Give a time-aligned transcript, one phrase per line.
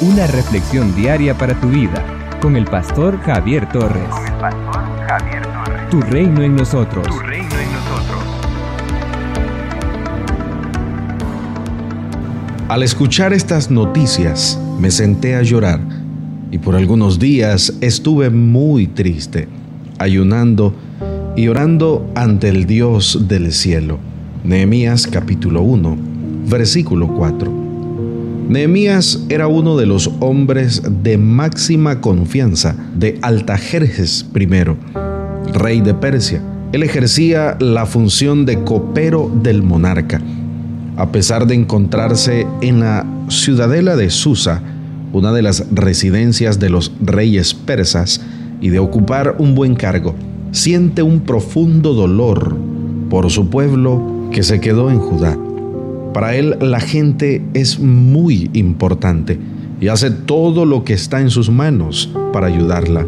[0.00, 2.04] una reflexión diaria para tu vida
[2.40, 4.08] con el pastor Javier Torres.
[4.08, 5.90] Con el pastor Javier Torres.
[5.90, 7.06] Tu reino en nosotros.
[7.06, 8.22] Tu reino en nosotros.
[12.68, 15.80] Al escuchar estas noticias, me senté a llorar
[16.52, 19.48] y por algunos días estuve muy triste,
[19.98, 20.74] ayunando
[21.34, 23.98] y orando ante el Dios del cielo.
[24.44, 25.96] Nehemías capítulo 1,
[26.46, 27.67] versículo 4.
[28.48, 34.48] Nehemías era uno de los hombres de máxima confianza de Altajerjes I,
[35.52, 36.42] rey de Persia.
[36.72, 40.22] Él ejercía la función de copero del monarca.
[40.96, 44.62] A pesar de encontrarse en la ciudadela de Susa,
[45.12, 48.22] una de las residencias de los reyes persas,
[48.62, 50.14] y de ocupar un buen cargo,
[50.52, 52.56] siente un profundo dolor
[53.10, 55.38] por su pueblo que se quedó en Judá.
[56.12, 59.38] Para él la gente es muy importante
[59.80, 63.06] y hace todo lo que está en sus manos para ayudarla.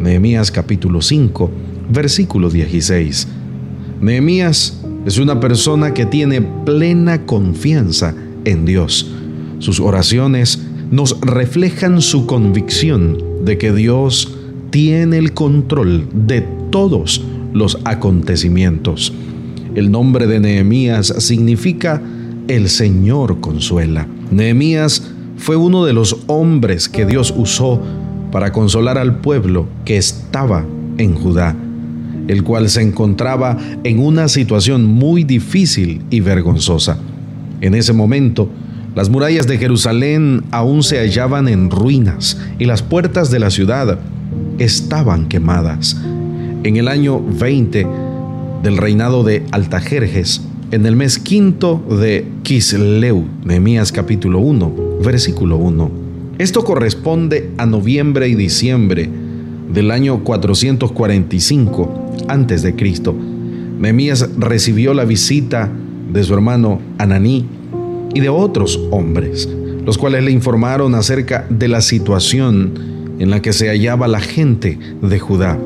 [0.00, 1.50] Nehemías capítulo 5,
[1.90, 3.28] versículo 16.
[4.00, 9.10] Nehemías es una persona que tiene plena confianza en Dios.
[9.58, 14.36] Sus oraciones nos reflejan su convicción de que Dios
[14.70, 19.12] tiene el control de todos los acontecimientos.
[19.74, 22.02] El nombre de Nehemías significa
[22.48, 24.06] el Señor consuela.
[24.30, 27.80] Nehemías fue uno de los hombres que Dios usó
[28.30, 30.64] para consolar al pueblo que estaba
[30.98, 31.56] en Judá,
[32.28, 36.98] el cual se encontraba en una situación muy difícil y vergonzosa.
[37.60, 38.48] En ese momento,
[38.94, 43.98] las murallas de Jerusalén aún se hallaban en ruinas y las puertas de la ciudad
[44.58, 45.96] estaban quemadas.
[46.62, 47.86] En el año 20
[48.62, 50.42] del reinado de Altajerjes,
[50.74, 55.90] en el mes quinto de Kisleu, Nehemías capítulo 1, versículo 1.
[56.38, 59.08] Esto corresponde a noviembre y diciembre
[59.72, 63.14] del año 445 antes de Cristo.
[63.78, 65.70] Nehemías recibió la visita
[66.12, 67.46] de su hermano Ananí
[68.12, 69.48] y de otros hombres,
[69.86, 74.76] los cuales le informaron acerca de la situación en la que se hallaba la gente
[75.00, 75.56] de Judá.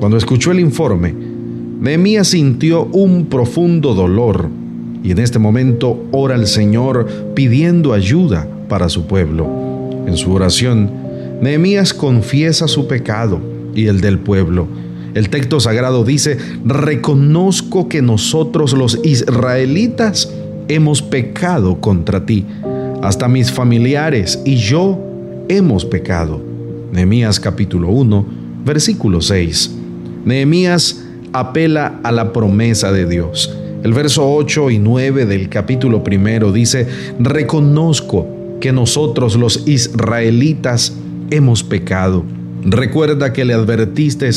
[0.00, 1.27] Cuando escuchó el informe,
[1.80, 4.48] Nehemías sintió un profundo dolor
[5.04, 9.46] y en este momento ora al Señor pidiendo ayuda para su pueblo.
[10.06, 10.90] En su oración,
[11.40, 13.40] Nehemías confiesa su pecado
[13.76, 14.66] y el del pueblo.
[15.14, 20.32] El texto sagrado dice, reconozco que nosotros los israelitas
[20.66, 22.44] hemos pecado contra ti.
[23.02, 24.98] Hasta mis familiares y yo
[25.48, 26.42] hemos pecado.
[26.92, 28.26] Nehemías capítulo 1,
[28.64, 29.76] versículo 6.
[30.24, 33.54] Nehemías apela a la promesa de Dios.
[33.82, 36.86] El verso 8 y 9 del capítulo primero dice,
[37.18, 38.26] reconozco
[38.60, 40.96] que nosotros los israelitas
[41.30, 42.24] hemos pecado.
[42.64, 44.30] Recuerda que le advertiste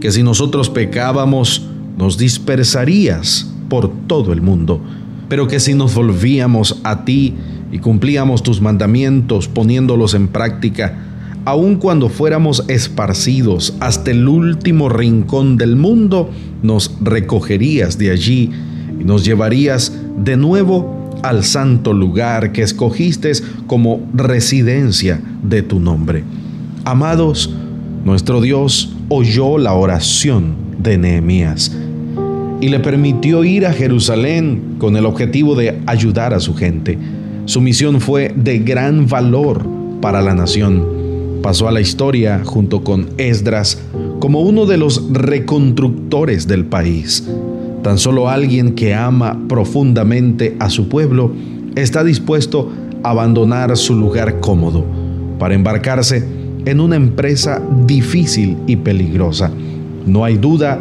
[0.00, 1.66] que si nosotros pecábamos,
[1.96, 4.80] nos dispersarías por todo el mundo
[5.28, 7.34] pero que si nos volvíamos a ti
[7.72, 10.98] y cumplíamos tus mandamientos poniéndolos en práctica,
[11.46, 16.28] aun cuando fuéramos esparcidos hasta el último rincón del mundo,
[16.62, 18.50] nos recogerías de allí
[19.00, 23.30] y nos llevarías de nuevo al santo lugar que escogiste
[23.68, 26.24] como residencia de tu nombre.
[26.84, 27.54] Amados,
[28.04, 31.76] nuestro Dios oyó la oración de Nehemías
[32.60, 36.98] y le permitió ir a Jerusalén con el objetivo de ayudar a su gente.
[37.44, 39.64] Su misión fue de gran valor
[40.00, 40.95] para la nación.
[41.42, 43.78] Pasó a la historia junto con Esdras
[44.18, 47.28] como uno de los reconstructores del país.
[47.82, 51.32] Tan solo alguien que ama profundamente a su pueblo
[51.76, 54.84] está dispuesto a abandonar su lugar cómodo
[55.38, 56.24] para embarcarse
[56.64, 59.52] en una empresa difícil y peligrosa.
[60.04, 60.80] No hay duda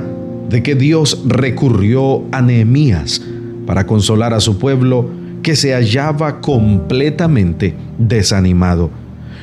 [0.49, 3.21] de que Dios recurrió a Nehemías
[3.65, 5.09] para consolar a su pueblo
[5.43, 8.89] que se hallaba completamente desanimado.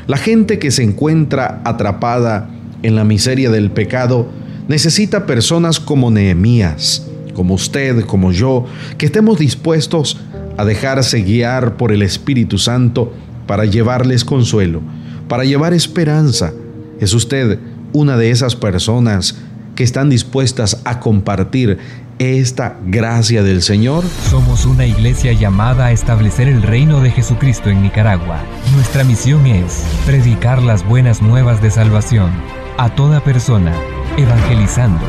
[0.07, 2.51] La gente que se encuentra atrapada
[2.83, 4.29] en la miseria del pecado
[4.69, 8.67] necesita personas como Nehemías, como usted, como yo,
[8.99, 10.21] que estemos dispuestos
[10.57, 13.13] a dejarse guiar por el Espíritu Santo
[13.47, 14.81] para llevarles consuelo,
[15.29, 16.53] para llevar esperanza.
[17.01, 17.59] ¿Es usted
[17.93, 19.37] una de esas personas
[19.75, 21.79] que están dispuestas a compartir
[22.19, 24.05] esta gracia del Señor?
[24.31, 28.41] Somos una iglesia llamada a establecer el reino de Jesucristo en Nicaragua.
[28.75, 32.31] Nuestra misión es predicar las buenas nuevas de salvación
[32.79, 33.73] a toda persona,
[34.17, 35.05] evangelizando,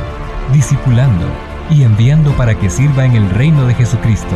[0.52, 1.26] discipulando
[1.70, 4.36] y enviando para que sirva en el reino de Jesucristo.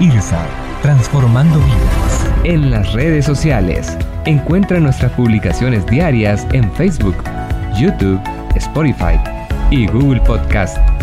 [0.00, 0.44] IRSA,
[0.82, 2.30] transformando vidas.
[2.44, 7.16] En las redes sociales Encuentra nuestras publicaciones diarias en Facebook,
[7.76, 8.20] YouTube,
[8.54, 9.18] Spotify
[9.70, 10.78] y Google Podcast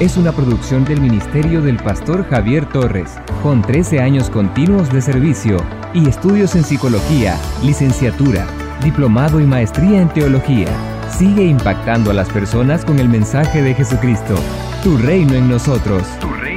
[0.00, 3.12] es una producción del Ministerio del Pastor Javier Torres,
[3.42, 5.56] con 13 años continuos de servicio
[5.94, 8.46] y estudios en psicología, licenciatura,
[8.82, 10.68] diplomado y maestría en teología
[11.12, 14.34] sigue impactando a las personas con el mensaje de Jesucristo.
[14.82, 16.02] Tu reino en nosotros.
[16.20, 16.51] Tu reino